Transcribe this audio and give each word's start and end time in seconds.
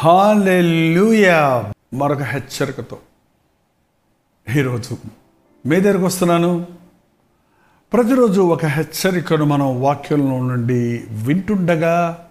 Hallelujah 0.00 1.72
మరొక 1.94 2.22
హెచ్చరికతో 2.22 2.98
ఈరోజు 4.56 4.96
మీ 5.66 5.80
దగ్గరకు 5.80 6.04
వస్తున్నాను. 6.04 6.66
ప్రతిరోజు 7.92 8.40
ఒక 8.40 8.64
హెచ్చరికను 8.64 9.44
మనం 9.44 9.80
వాక్యంలో 9.80 10.46
నుండి 10.46 11.04
వింటుండగా 11.10 12.26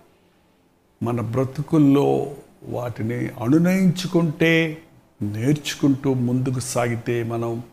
మన 1.03 1.21
బ్రతుకుల్లో 1.21 2.31
వాటిని 2.63 3.27
అనునయించుకుంటే 3.27 4.81
నేర్చుకుంటూ 5.21 6.13
ముందుకు 6.13 6.59
సాగితే 6.59 7.23
మనం 7.23 7.63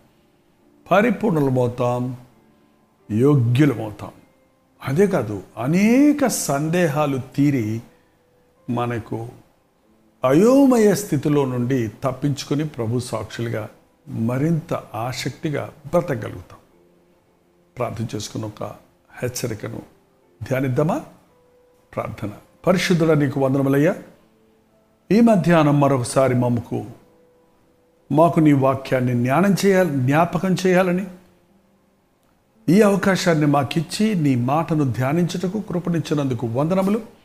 పరిపూర్ణలమవుతాం 0.91 2.17
యోగ్యులమవుతాం. 3.11 4.11
అదే 4.83 5.07
కాదు 5.07 5.43
అనేక 5.59 6.27
సందేహాలు 6.27 7.21
తీరి 7.37 7.81
మనకు 8.71 9.29
అయోమయ 10.27 10.95
స్థితిలో 10.95 11.45
నుండి 11.45 11.89
తప్పించుకొని 12.04 12.64
ప్రభు 12.68 12.98
సాక్షులుగా 12.98 13.68
మరింత 14.08 14.75
ఆసక్తిగా 14.94 15.72
బ్రతకగలుగుతాం. 15.86 16.58
ప్రార్థన 17.79 18.07
చేసుకున్న 18.14 18.46
ఒక 18.46 18.62
హెచ్చరికను 19.22 19.82
ధ్యానిద్దామా? 20.43 21.00
ప్రార్థన. 21.94 22.31
పరిశుద్ధుడ 22.67 23.12
నీకు 23.12 23.40
వందనములయ్యా. 23.40 23.94
ఈ 25.12 25.20
మధ్యాహ్నం 25.20 25.81
మరొకసారి 25.81 26.34
మమ్మకు 26.34 26.84
మాకు 28.12 28.40
నీ 28.40 28.53
వాక్యాన్ని 28.53 29.12
జ్ఞానం 29.12 29.56
చేయాలి 29.67 29.90
జ్ఞాపకం 29.90 30.56
చేయాలని 30.67 31.06
ఈ 32.69 32.81
అవకాశాన్ని 32.81 33.47
మాకిచ్చి 33.47 34.14
నీ 34.14 34.34
మాటను 34.34 34.92
ధ్యానించుటకు 34.92 35.61
కృపణించినందుకు 35.61 36.47
వందనములు. 36.47 37.16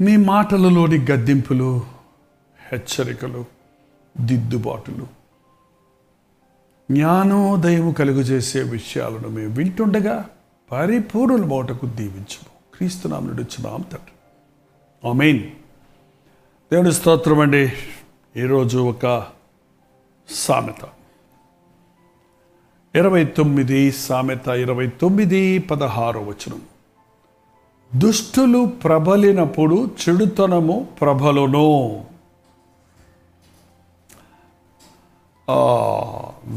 మీ 0.00 0.16
మాటలలోని 0.16 0.98
గద్దింపులు 0.98 1.82
హెచ్చరికలు 2.72 3.44
దిద్దుబాటులు. 4.20 5.06
జ్ఞానోదయము 6.90 7.92
కలుగజేసే 7.92 8.62
విషయాలను 8.62 9.28
మేము 9.28 9.54
వింటుండగా 9.54 10.30
పరిపూర్ణుల 10.72 11.44
మోటకు 11.44 11.86
దీవించము. 11.86 12.76
క్రీస్తునామనుడు 12.76 13.42
వచ్చినాం 13.42 13.80
తండ్రి. 13.80 14.12
ఆమెన్. 15.08 15.38
దేవుడి 16.72 16.92
స్తోత్రం 16.92 17.38
అండి. 17.38 17.72
ఈరోజు 18.36 18.78
ఒక 18.78 19.26
సామెత. 20.28 20.88
ఇరవై 22.94 23.24
తొమ్మిది 23.24 23.92
సామెత 23.92 24.48
ఇరవై 24.48 24.86
తొమ్మిది 24.86 25.58
పదహారో 25.58 26.20
వచనం. 26.20 26.60
దుష్టులు 27.94 28.64
ప్రబలినప్పుడు 28.64 29.90
చెడుతనము 30.02 30.88
ప్రబలును. 31.00 31.68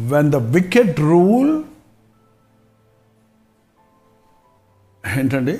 వెన్ 0.10 0.32
ద 0.32 0.36
వికెట్ 0.36 1.00
రూల్ 1.00 1.64
ఏంటండి? 5.20 5.60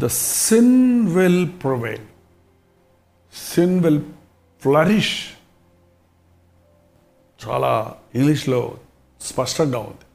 The 0.00 0.06
sin 0.06 1.08
will 1.08 1.48
prevail 1.48 2.06
sin 3.54 3.84
will 3.84 4.02
flourish 4.62 5.30
చాలా 7.48 7.94
ఇంగ్లీష్లో 8.14 8.76
స్పష్టంగా 9.20 9.78
ఉంది. 9.78 10.06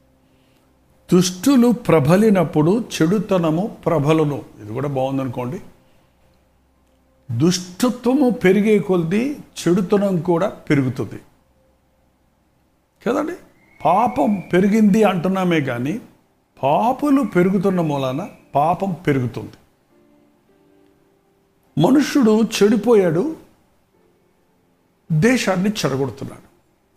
దుష్టులు 1.14 1.72
ప్రబలినప్పుడు 1.72 2.86
చెడుతనము 3.02 3.78
ప్రబలును. 3.86 4.42
ఇది 4.62 4.74
కూడా 4.74 4.88
బాగుందనుకోండి. 4.88 5.62
దుష్టత్వము 7.32 8.30
పెరిగే 8.30 8.80
కొద్దీ 8.80 9.34
చెడుతనం 9.34 10.20
కూడా 10.20 10.50
పెరుగుతుంది. 10.50 11.20
కదండి? 13.08 13.34
పాపం 13.86 14.44
పెరిగింది 14.54 15.04
అంటున్నామే 15.04 15.62
కానీ 15.62 16.02
పాపులు 16.64 17.22
పెరుగుతున్న 17.22 17.82
మూలాన 17.82 18.30
పాపం 18.56 18.96
పెరుగుతుంది. 19.08 19.52
మనుషుడు 21.82 22.42
చెడిపోయాడు 22.42 23.36
దేశాన్ని 25.12 25.70
చెడగొడుతున్నాడు. 25.70 26.48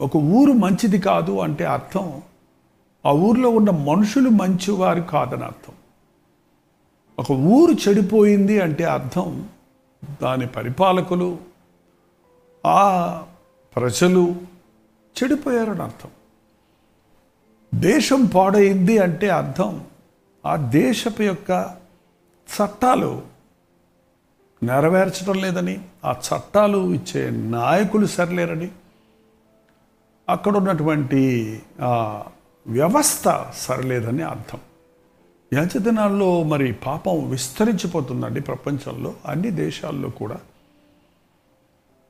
ఒక 0.04 0.16
ఊరు 0.16 0.52
మంచిది 0.52 0.98
కాదు 0.98 1.40
అంటే 1.40 1.64
అర్థం 1.64 2.22
ఆ 3.04 3.10
ఊర్లో 3.10 3.48
ఉన్న 3.50 3.70
మనుషులు 3.70 4.28
మంచివారు 4.30 5.00
కాదని 5.00 5.44
అర్థం 5.44 5.74
ఒక 7.18 7.30
ఊరు 7.30 7.88
చెడిపోయింది 7.88 8.60
అంటే 8.60 8.84
అర్థం 8.84 9.48
దాని 10.22 10.46
పరిపాలకులు 10.46 11.38
ఆ 12.66 12.82
ప్రజలు 13.76 14.34
చెడిపోయారని 15.16 15.82
అర్థం. 15.82 16.10
దేశం 17.74 18.26
పాడైంది 18.26 18.98
అంటే 18.98 19.28
అర్థం. 19.28 19.84
ఆ 20.46 20.56
దేశపు 20.56 21.22
యొక్క 21.22 21.50
చట్టాలు 22.48 23.22
నెరవేర్చడం 24.62 25.40
లేదని 25.40 25.80
ఆ 26.04 26.14
చట్టాలు 26.28 26.94
ఇచ్చే 26.94 27.30
నాయకులు 27.30 28.06
సరిలేరని 28.06 28.68
అక్కడ 30.28 30.56
ఉన్నటువంటి 30.56 31.20
వ్యవస్థ 32.66 33.47
సరలేదని 33.56 34.22
అర్థం. 34.22 34.59
యాచ 35.54 35.78
దినాల్లో 35.78 36.43
మరి 36.43 36.72
పాపం 36.72 37.31
విస్తరించిపోతుందండి 37.31 38.41
ప్రపంచంలో. 38.41 39.15
అన్ని 39.26 39.50
దేశాల్లో 39.50 40.09
కూడా. 40.09 40.37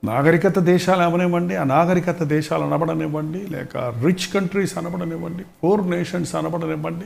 నాగరికత 0.05 0.59
దేశాలు 0.59 1.03
అవనివ్వండి 1.03 1.57
అనాగరికత 1.57 2.23
దేశాలు 2.23 2.65
అనబడనివ్వండి 2.65 3.47
లేక 3.47 3.77
రిచ్ 3.77 4.33
కంట్రీస్ 4.35 4.79
అనబడనివ్వండి 4.79 5.45
పూర్ 5.65 5.91
నేషన్స్ 5.91 6.35
అనబడనివ్వండి. 6.35 7.05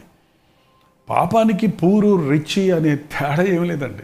పాపానికి 1.09 1.67
పూరు 1.67 2.29
రిచి 2.29 2.71
అనే 2.71 2.97
తేడా 2.97 3.43
ఏమి 3.43 3.69
లేదండి. 3.69 4.03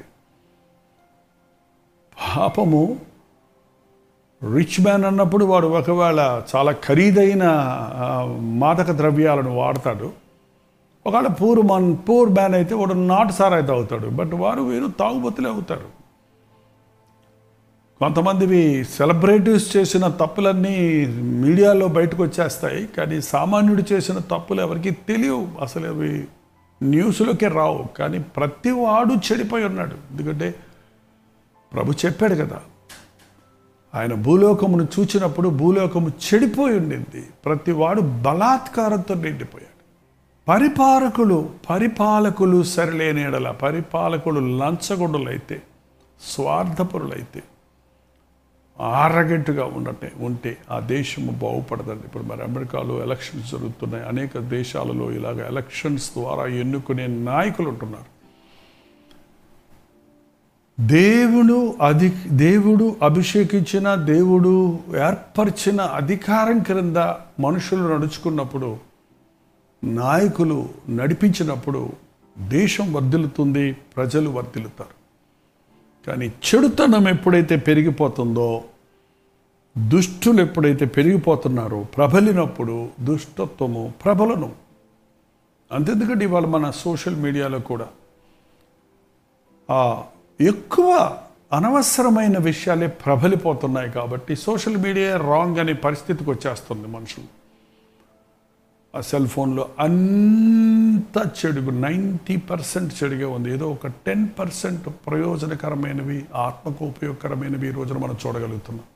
పాపము 2.36 2.98
రిచ్ 4.42 4.80
మ్యాన్ 4.80 5.04
అన్నప్పుడు 5.04 5.44
వాడు 5.44 5.66
ఒకవేళ 5.66 6.42
చాలా 6.56 6.72
ఖరీదైన 6.72 7.44
మాదక 8.38 8.90
ద్రవ్యాలను 8.90 9.50
వాడతాడు 9.54 10.12
ఒకవేళ 11.06 11.26
పూర్ 11.26 11.60
మన్ 11.66 11.96
పూర్ 12.08 12.30
మ్యాన్ 12.30 12.54
అయితే 12.54 12.74
వాడు 12.74 12.92
నాటు 12.92 13.32
సారాయి 13.32 13.66
తాగుతాడు 13.66 14.06
బట్ 14.06 14.34
వారు 14.34 14.62
వీరు 14.62 14.86
తాగుబోతులే 14.86 15.50
అవుతారు. 15.50 15.88
కొంతమందివి 17.98 18.84
సెలబ్రిటీస్ 18.84 19.76
చేసిన 19.76 20.08
తప్పులన్నీ 20.08 21.06
మీడియాలో 21.16 21.88
బయటకు 21.88 22.22
వచ్చేస్తాయి 22.22 22.86
కానీ 22.86 23.20
సామాన్యుడు 23.20 23.84
చేసిన 23.92 24.18
తప్పులు 24.18 24.60
ఎవరికి 24.60 24.90
తెలియవు 24.90 25.48
అసలు 25.60 25.86
అవి 25.86 26.24
న్యూస్లోకే 26.82 27.48
రావు 27.48 27.84
కానీ 27.98 28.18
ప్రతి 28.18 28.70
వాడు 28.70 29.14
చెడిపోయి 29.14 29.64
ఉన్నాడు. 29.64 29.96
ఎందుకంటే 30.10 30.54
ప్రభు 31.72 31.92
చెప్పాడు 31.92 32.34
కదా 32.34 32.60
ఆయన 33.94 34.14
భూలోకమును 34.14 34.88
చూచినప్పుడు 34.98 35.48
భూలోకము 35.48 36.08
చెడిపోయి 36.08 36.76
ఉండింది. 36.76 37.26
ప్రతివాడు 37.44 38.00
బలాత్కారంతో 38.00 39.14
నిండిపోయాడు. 39.14 39.70
పరిపాలకులు 40.48 41.50
పరిపాలకులు 41.70 42.62
సరిలేని 42.62 43.22
ఎడల 43.22 43.50
పరిపాలకులు 43.50 44.40
లంచగొండులైతే 44.40 45.62
స్వార్థపరులైతే 46.20 47.42
ఆరగట్టుగా 48.80 49.64
ఉండటే 49.64 50.12
ఉంటే 50.20 50.56
ఆ 50.70 50.80
దేశము 50.80 51.30
బాగుపడదండి. 51.30 52.04
ఇప్పుడు 52.04 52.22
మరి 52.22 52.42
అమెరికాలో 52.42 53.02
ఎలక్షన్స్ 53.02 53.52
జరుగుతున్నాయి. 53.52 54.08
అనేక 54.08 54.38
దేశాలలో 54.38 55.12
ఇలాగ 55.12 55.46
ఎలక్షన్స్ 55.46 56.10
ద్వారా 56.18 56.46
ఎన్నుకునే 56.46 57.06
నాయకులు 57.06 57.68
ఉంటున్నారు. 57.68 58.19
దేవుడు 60.86 61.74
అధి 61.82 62.08
దేవుడు 62.28 62.96
అభిషేకించిన 63.02 63.94
దేవుడు 63.94 64.78
ఏర్పరిచిన 65.06 65.80
అధికారం 65.80 66.58
క్రింద 66.58 66.96
మనుషులు 67.40 67.94
నడుచుకున్నప్పుడు 67.94 68.76
నాయకులు 69.84 70.68
నడిపించినప్పుడు 70.88 71.92
దేశం 72.48 72.92
వర్ధిల్లుతుంది 72.92 73.72
ప్రజలు 73.72 74.30
వర్ధిల్లుతారు. 74.30 75.00
కానీ 76.06 76.26
చెడుతనం 76.26 77.08
ఎప్పుడైతే 77.08 77.56
పెరిగిపోతుందో 77.56 78.64
దుష్టులు 79.88 80.42
ఎప్పుడైతే 80.42 80.84
పెరిగిపోతున్నారో 80.84 81.82
ప్రబలినప్పుడు 81.82 82.88
దుష్టత్వము 83.00 83.92
ప్రబలను. 84.04 84.52
అంతెందుకంటే 85.72 86.24
ఇవాళ 86.24 86.44
మన 86.44 86.70
సోషల్ 86.70 87.16
మీడియాలో 87.16 87.58
కూడా. 87.58 87.88
ఎక్కువ 90.40 91.18
అనవసరమైన 91.52 92.38
విషయాలే 92.38 92.86
ప్రబలిపోతున్నాయి 92.86 93.90
కాబట్టి 93.90 94.36
సోషల్ 94.36 94.76
మీడియా 94.76 95.16
రాంగ్ 95.16 95.58
అనే 95.58 95.72
పరిస్థితికి 95.72 96.30
వచ్చేస్తుంది 96.30 96.88
మనుషులు. 96.88 97.26
ఆ 98.96 99.00
సెల్ 99.00 99.26
ఫోన్లో 99.26 99.68
అంత 99.78 101.30
చెడుగు 101.40 101.70
నైంటీ 101.70 102.36
పర్సెంట్ 102.36 103.04
చెడుగా 103.04 103.28
ఉంది. 103.28 103.52
ఏదో 103.52 103.70
ఒక 103.70 103.86
టెన్ 103.86 104.28
పర్సెంట్ 104.38 104.88
ప్రయోజనకరమైనవి 105.06 106.26
ఆత్మకు 106.34 106.84
ఉపయోగకరమైనవి 106.84 107.68
ఈ 107.68 107.70
రోజున 107.70 107.98
మనం 107.98 108.16
చూడగలుగుతున్నాం. 108.26 108.86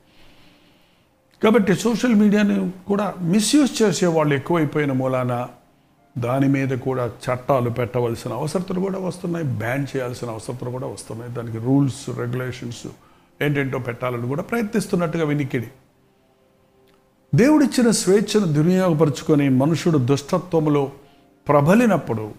కాబట్టి 1.43 1.75
సోషల్ 1.75 2.15
మీడియాని 2.15 2.71
కూడా 2.87 3.13
మిస్యూజ్ 3.21 3.81
చేసే 3.81 4.07
వాళ్ళు 4.07 4.35
ఎక్కువైపోయిన 4.35 4.91
మూలాన 4.91 5.47
దాని 6.17 6.47
మీద 6.47 6.69
కూడా 6.69 7.05
చట్టాలు 7.05 7.69
పెట్టవలసిన 7.69 8.33
అవసరతలు 8.33 8.79
కూడా 8.79 8.99
వస్తున్నాయి 8.99 9.45
బ్యాన్ 9.45 9.87
చేయాల్సిన 9.95 10.29
అవసరతలు 10.29 10.69
కూడా 10.69 10.87
వస్తున్నాయి. 10.87 11.31
దానికి 11.33 11.57
రూల్స్ 11.57 12.09
రెగ్యులేషన్స్ 12.09 12.87
ఏంటేంటో 13.41 13.79
పెట్టాలని 13.79 14.27
కూడా 14.27 14.43
ప్రయత్నిస్తున్నట్టుగా 14.43 15.25
వినికిడి 15.25 15.67
దేవుడిచ్చిన 17.35 17.91
స్వేచ్ఛను 17.91 18.45
దుర్వినియోగపరుచుకొని 18.45 19.49
మనుషుడు 19.49 19.97
దుష్టత్వములో 19.97 20.91
ప్రబలినప్పుడు 21.47 22.33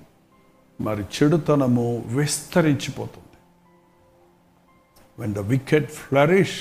మరి 0.81 1.03
చెడుతనము 1.03 2.05
విస్తరించిపోతుంది. 2.07 3.37
When 5.19 5.35
the 5.35 5.39
wicked 5.39 5.91
flourish 5.93 6.59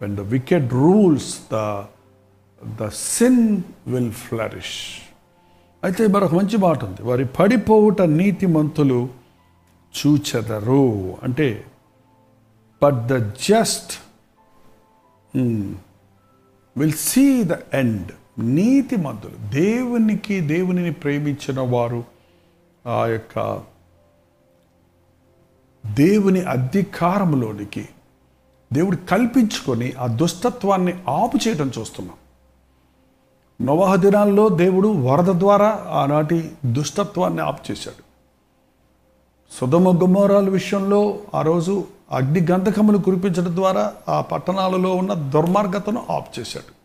when 0.00 0.16
the 0.16 0.20
wicked 0.20 0.72
rules 0.72 1.38
the 1.52 1.84
the 2.80 2.88
sin 2.88 3.62
will 3.86 4.12
flourish 4.12 4.78
అయితే 5.84 6.06
మరొక 6.06 6.34
మంచి 6.34 6.56
మాట 6.56 6.84
ఉంది. 6.84 7.02
వారి 7.02 7.24
పడిపోవుట 7.24 8.02
నీతిమంతులు 8.02 9.08
చూచెదరు. 9.94 11.16
అంటే 11.22 11.64
but 12.82 12.94
the 12.94 13.16
just 13.30 13.92
will 16.76 16.92
see 16.92 17.44
the 17.44 17.56
end 17.74 18.12
నీతి 18.38 18.96
మంతులు 18.96 19.36
దేవునికి 19.50 20.40
దేవునిని 20.40 20.92
ప్రేమించిన 20.92 21.60
వారు 21.60 22.04
ఆ 22.86 23.06
యొక్క 23.06 23.62
దేవుని 25.86 26.40
అధికారంలోనికి 26.40 27.88
దేవుడు 28.72 28.96
కల్పించుకొని 28.96 29.92
ఆ 29.92 30.06
దుష్టత్వాన్ని 30.06 30.92
ఆపు 31.08 31.38
చేయడం 31.48 31.70
చూస్తున్నాం. 31.78 32.16
నవహ 33.60 33.94
దినాల్లో 33.94 34.48
దేవుడు 34.48 34.88
వరద 34.88 35.24
ద్వారా 35.24 35.86
ఆనాటి 35.90 36.50
దుష్టత్వాన్ని 36.64 37.42
ఆపుచేశాడు 37.42 38.02
సుధమ 39.60 40.02
గుమ్మరాల 40.02 40.48
విషయంలో 40.48 41.18
ఆ 41.34 41.42
రోజు 41.42 41.84
అగ్ని 42.10 42.46
గంధకములు 42.50 42.98
కురిపించడం 42.98 43.56
ద్వారా 43.56 43.92
ఆ 44.08 44.20
పట్టణాలలో 44.20 44.94
ఉన్న 44.94 45.12
దుర్మార్గతను 45.12 46.06
ఆపు 46.10 46.40
చేశాడు. 46.40 46.80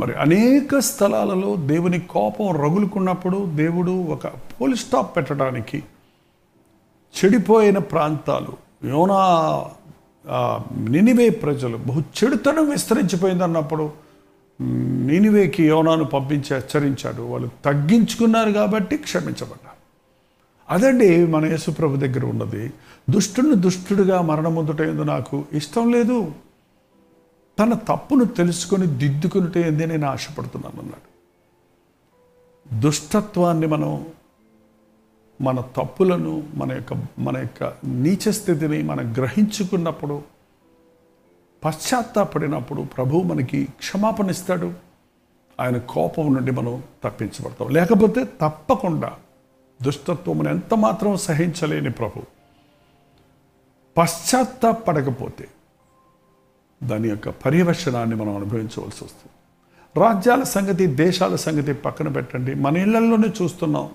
మరి 0.00 0.14
అనేక 0.14 0.78
స్థలాలలో 0.78 1.56
దేవుని 1.56 2.00
కోపం 2.00 2.56
రగులుకున్నప్పుడు 2.56 3.46
దేవుడు 3.54 3.90
ఒక 3.90 4.26
పోలీస్ 4.26 4.80
స్టాప్ 4.80 5.16
పెట్టడానికి 5.16 5.82
చెడిపోయిన 7.14 7.78
ప్రాంతాలు 7.78 8.86
యోనా 8.88 9.20
నినివే 10.80 11.30
ప్రజలు 11.30 11.76
బహు 11.76 12.00
చెడుతనం 12.00 12.70
విస్తరించిపోయింది 12.70 13.44
అన్నప్పుడు 13.44 13.92
నినివేకి 15.06 15.66
యోనాను 15.66 16.04
పంపించి 16.04 16.56
హెచ్చరించాడు. 16.56 17.22
వాళ్ళు 17.22 17.50
తగ్గించుకున్నారు 17.64 18.50
కాబట్టి 18.50 18.96
క్షమించబడ్డారు. 18.96 19.72
అదండి 20.70 21.26
మన 21.26 21.44
యేసుప్రభు 21.44 21.96
దగ్గర 21.96 22.26
ఉన్నది. 22.26 22.72
దుష్టుని 23.10 23.54
దుష్టుడిగా 23.54 24.20
మరణముందుటేందు 24.20 25.02
నాకు 25.02 25.44
ఇష్టం 25.52 25.92
లేదు. 25.92 26.32
తన 27.58 27.72
తప్పును 27.74 28.24
తెలుసుకొని 28.24 28.86
దిద్దుకునిటేంది 28.86 29.86
నేను 29.86 30.06
ఆశపడుతున్నాను 30.06 30.80
అన్నాడు. 30.80 31.12
దుష్టత్వాన్ని 32.80 33.66
మనం 33.66 34.06
మన 35.40 35.60
తప్పులను 35.60 36.44
మన 36.54 36.72
యొక్క 36.72 36.92
మన 37.18 37.38
యొక్క 37.38 37.72
నీచ 37.84 38.30
స్థితిని 38.30 38.82
మనం 38.82 39.12
గ్రహించుకున్నప్పుడు 39.12 40.22
పశ్చాత్తాపడినప్పుడు 41.64 42.82
ప్రభు 42.82 43.18
మనకి 43.18 43.64
క్షమాపణ 43.64 44.30
ఇస్తాడు. 44.30 44.91
ఆయన 45.60 45.76
కోపం 45.76 46.34
నుండి 46.34 46.50
మనం 46.50 46.82
తప్పించబడతాం. 47.04 47.68
లేకపోతే 47.68 48.24
తప్పకుండా 48.24 49.12
దుష్టత్వమును 49.82 50.48
ఎంత 50.48 50.74
మాత్రం 50.74 51.16
సహించలేని 51.16 51.90
ప్రభు. 51.90 52.22
పశ్చాత్తాపడకపోతే 53.98 55.48
దాని 56.82 57.08
యొక్క 57.08 57.28
పర్యవేక్షణాన్ని 57.28 58.16
మనం 58.16 58.36
అనుభవించవలసి 58.36 59.04
వస్తుంది. 59.04 59.32
రాజ్యాల 60.00 60.42
సంగతి 60.42 60.86
దేశాల 60.86 61.36
సంగతి 61.36 61.72
పక్కన 61.72 62.08
పెట్టండి. 62.08 62.54
మన 62.54 62.76
ఇళ్ళలోనే 62.76 63.28
చూస్తున్నాం. 63.42 63.90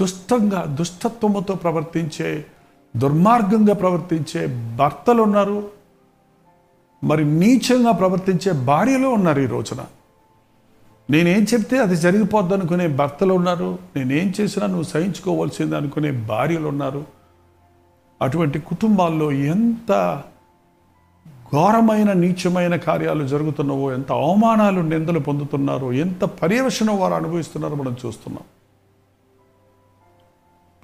దుష్టంగా 0.00 0.64
దుష్టత్వముతో 0.64 1.54
ప్రవర్తించే 1.54 2.46
దుర్మార్గంగా 2.96 3.74
ప్రవర్తించే 3.74 4.46
భర్తలు 4.76 5.22
ఉన్నారు. 5.22 5.70
మరి 7.04 7.24
నీచంగా 7.24 7.92
ప్రవర్తించే 7.92 8.52
భార్యలు 8.52 9.08
ఉన్నారు 9.08 9.40
ఈ 9.40 9.46
రోజున. 9.46 9.86
నేనేం 11.10 11.42
చెప్తే 11.42 11.78
అది 11.78 11.96
జరిగిపోద్ది 11.96 12.54
అనుకునే 12.54 12.86
భర్తలు 12.88 13.34
ఉన్నారు. 13.34 13.78
నేనేం 13.96 14.34
చేసినా 14.40 14.66
నువ్వు 14.66 14.82
సహించుకోవాల్సింది 14.82 15.76
అనుకునే 15.76 16.10
భార్యలు 16.10 16.68
ఉన్నారు. 16.68 17.04
అటువంటి 18.22 18.58
కుటుంబాల్లో 18.58 19.32
ఎంత 19.32 20.22
ఘోరమైన 21.28 22.12
నీచమైన 22.12 22.76
కార్యాలు 22.76 23.26
జరుగుతున్నావో 23.26 23.92
ఎంత 23.92 24.12
అవమానాలు 24.12 24.80
నిందలు 24.80 25.18
పొందుతున్నారో 25.18 25.92
ఎంత 25.92 26.24
పర్యవేక్షణ 26.24 26.90
వారు 26.90 27.14
అనుభవిస్తున్నారో 27.14 27.74
మనం 27.74 27.96
చూస్తున్నాం. 28.06 28.44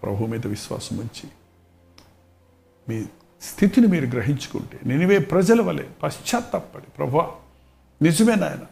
ప్రభు 0.02 0.24
మీద 0.24 0.46
విశ్వాసం 0.46 0.98
ఉంచి 0.98 1.30
మీ 2.88 3.04
స్థితిని 3.42 3.86
మీరు 3.86 4.06
గ్రహించుకుంటే 4.06 4.80
నేనివే 4.86 5.18
ప్రజల 5.18 5.60
వలె 5.60 5.82
పశ్చాత్తాపడి 6.02 6.86
ప్రభా 6.98 7.30
నిజమే 8.02 8.34
నాయన 8.34 8.64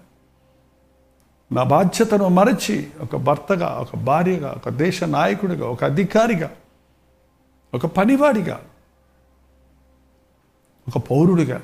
నా 1.50 1.62
బాధ్యతను 1.64 2.26
మరచి 2.28 2.76
ఒక 3.02 3.16
భర్తగా 3.22 3.68
ఒక 3.80 3.96
భార్యగా 4.04 4.50
ఒక 4.52 4.68
దేశ 4.78 5.04
నాయకుడిగా 5.10 5.66
ఒక 5.66 5.84
అధికారిగా 5.84 6.48
ఒక 7.72 7.86
పనివాడిగా 7.96 8.56
ఒక 10.86 10.98
పౌరుడిగా 11.08 11.58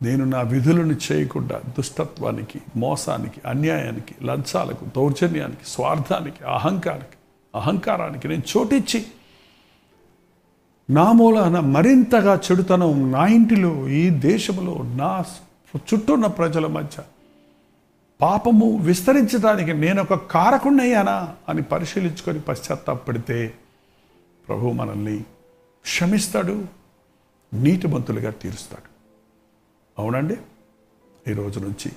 నేను 0.00 0.24
నా 0.24 0.40
విధులను 0.44 0.96
చేయకుండా 1.06 1.56
దుష్టత్వానికి 1.76 2.58
మోసానికి 2.76 3.40
అన్యాయానికి 3.46 4.14
లంచాలకు 4.24 4.84
దౌర్జన్యానికి 4.96 5.64
స్వార్థానికి 5.64 6.42
అహంకారానికి 6.50 7.16
అహంకారానికి 7.54 8.26
నేను 8.28 8.44
చోటిచ్చి 8.52 9.00
నా 10.88 11.06
మూలాన 11.12 11.58
మరింతగా 11.68 12.34
చెడుతనం 12.46 12.92
నా 13.10 13.24
ఇంటిలో 13.32 13.72
ఈ 13.96 14.04
దేశంలో 14.22 14.74
నా 14.96 15.10
చుట్టూ 15.84 16.12
ఉన్న 16.12 16.26
ప్రజల 16.38 16.66
మధ్య 16.66 16.98
పాపము 18.20 18.76
విస్తరించడానికి 18.76 19.72
నేను 19.72 20.02
ఒక 20.02 20.14
కారకుణ్ణయ్యానా 20.14 21.34
అని 21.48 21.62
పరిశీలించుకొని 21.62 22.40
పశ్చాత్తాపడితే 22.40 23.54
ప్రభు 24.48 24.72
మనల్ని 24.72 25.18
క్షమిస్తాడు 25.84 26.64
నీటిమంతులుగా 27.54 28.30
తీరుస్తాడు. 28.30 28.88
అవునండి? 29.98 30.36
ఈ 31.30 31.32
రోజు 31.32 31.58
నుంచి 31.60 31.90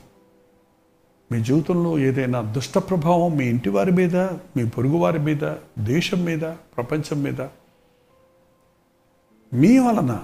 మీ 1.31 1.43
జీవితంలో 1.43 1.97
ఏదైనా 1.97 2.41
దుష్ట 2.41 2.77
ప్రభావం 2.77 3.37
మీ 3.37 3.45
ఇంటి 3.45 3.69
వారి 3.69 3.91
మీద 3.91 4.15
మీ 4.57 4.69
పొరుగు 4.69 4.97
వారి 4.97 5.19
మీద 5.19 5.43
దేశం 5.79 6.25
మీద 6.25 6.41
ప్రపంచం 6.41 7.23
మీద 7.23 7.41
మీ 9.53 9.77
వలన 9.77 10.23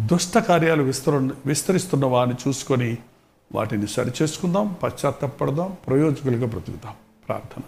దుష్ట 0.00 0.38
కార్యాలు 0.38 0.82
విస్తర 0.82 1.30
విస్తరిస్తున్నవా 1.46 2.22
అని 2.22 2.34
చూసుకొని 2.34 2.98
వాటిని 3.52 3.86
సరిచేసుకుందాం 3.86 4.76
పశ్చాత్తపడదాం 4.82 5.76
ప్రయోజకులుగా 5.86 6.46
బ్రతుకుదాం 6.46 6.94
ప్రార్థన. 7.28 7.62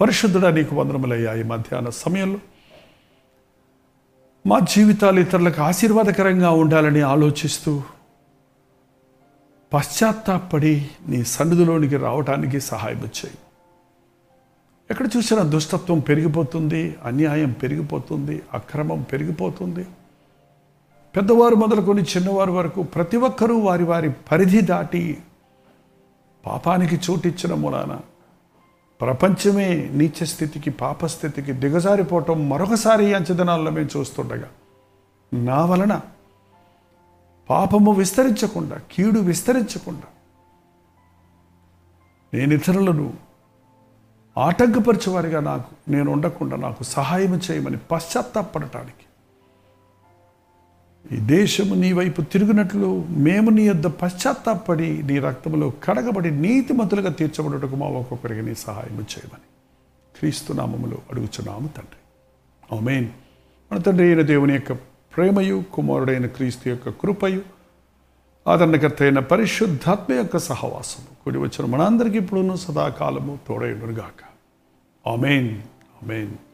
పరిశుద్ధుడా 0.00 0.50
నీకు 0.50 0.76
వందనములయ్యా 0.76 1.34
ఈ 1.34 1.42
మధ్యాహ్న 1.42 1.90
సమయంలో 1.90 2.38
మా 4.46 4.58
జీవితాలు 4.58 5.20
ఇతరులకు 5.20 5.62
ఆశీర్వాదకరంగా 5.62 6.50
ఉండాలని 6.50 7.00
ఆలోచిస్తూ 7.00 7.82
పశ్చాత్తాపడి 9.72 10.90
నీ 11.08 11.24
సన్నిధిలోనికి 11.24 11.96
రావటానికి 11.96 12.60
సహాయం 12.60 12.98
వచ్చాయి 12.98 13.34
ఎక్కడ 14.90 15.08
చూసినా 15.16 15.42
దుష్టత్వం 15.42 15.98
పెరిగిపోతుంది 16.00 16.96
అన్యాయం 17.04 17.52
పెరిగిపోతుంది 17.52 18.42
అక్రమం 18.54 19.02
పెరిగిపోతుంది. 19.02 19.86
పెద్దవారు 21.14 21.56
మొదలుకొని 21.56 22.02
చిన్నవారు 22.02 22.52
వరకు 22.52 22.80
ప్రతి 22.94 23.18
ఒక్కరూ 23.18 23.56
వారి 23.58 23.84
వారి 23.84 24.08
పరిధి 24.30 24.60
దాటి 24.62 25.02
పాపానికి 26.44 26.96
చోటిచ్చిన 27.04 27.54
మూలాన 27.54 27.92
ప్రపంచమే 29.00 29.68
నీచ 29.92 30.26
స్థితికి 30.26 30.70
పాపస్థితికి 30.80 31.52
దిగజారిపోవటం 31.52 32.40
మరొకసారి 32.48 33.06
అంచదనాల్లో 33.14 33.70
మేము 33.70 33.90
చూస్తుండగా 33.96 34.48
నా 35.32 35.60
వలన 35.64 35.94
పాపము 37.48 37.92
విస్తరించకుండా 37.92 38.76
కీడు 38.92 39.20
విస్తరించకుండా 39.20 40.08
నేను 42.32 42.52
ఇతరులను 42.54 43.06
ఆటంకపరిచేవారిగా 44.36 45.40
నాకు 45.40 45.72
నేను 45.90 46.08
ఉండకుండా 46.10 46.56
నాకు 46.58 46.82
సహాయం 46.92 47.34
చేయమని 47.46 47.78
పశ్చాత్తాపడటానికి 47.90 49.04
ఈ 51.12 51.16
దేశము 51.16 51.74
నీ 51.74 51.92
వైపు 51.92 52.22
తిరిగినట్లు 52.22 53.04
మేము 53.08 53.50
నీ 53.50 53.62
యొద్ద 53.62 53.86
పశ్చాత్తాపడి 53.86 55.02
నీ 55.02 55.18
రక్తములో 55.18 55.72
కడగబడి 55.84 56.30
నీతిమంతులుగా 56.30 57.10
తీర్చబడుటకు 57.10 57.76
మా 57.76 57.86
ఒక్కొక్కరికి 57.86 58.42
నీ 58.42 58.54
సహాయం 58.54 58.96
చేయమని 58.96 59.46
క్రీస్తు 60.18 60.52
నామములో 60.52 60.98
అడుగుచున్నాము 61.10 61.68
తండ్రి. 61.68 61.98
ఆమేన్. 62.76 63.08
మన 63.72 63.78
తండ్రి 63.78 64.06
అయిన 64.06 64.22
దేవుని 64.22 64.54
యొక్క 64.54 64.72
ప్రేమయు 65.16 65.64
కుమారుడైన 65.74 66.26
క్రీస్తు 66.26 66.68
యొక్క 66.68 66.88
కృపయు 66.88 67.40
ఆదరణకర్త 68.48 69.02
అయిన 69.02 69.18
పరిశుద్ధాత్మ 69.18 70.14
యొక్క 70.14 70.38
సహవాసము 70.38 71.24
కూడి 71.24 71.38
వచ్చిన 71.38 71.66
మనందరికీ 71.66 72.18
ఇప్పుడున్న 72.18 72.54
సదాకాలము 72.54 73.38
తోడైనగాక 73.48 74.24
ఆమెన్. 75.08 75.58
ఆమెన్. 76.02 76.53